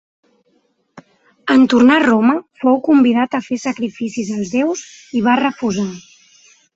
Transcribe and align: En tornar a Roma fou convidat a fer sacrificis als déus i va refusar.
En 1.55 1.65
tornar 1.73 1.97
a 2.01 2.03
Roma 2.05 2.33
fou 2.61 2.79
convidat 2.87 3.37
a 3.39 3.41
fer 3.49 3.57
sacrificis 3.65 4.31
als 4.39 4.55
déus 4.55 4.81
i 5.21 5.23
va 5.29 5.37
refusar. 5.43 5.85